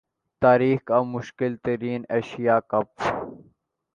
تاریخ 0.41 0.79
کا 0.87 1.01
مشکل 1.13 1.55
ترین 1.63 2.01
ایشیا 2.09 2.59
کپ 2.69 2.87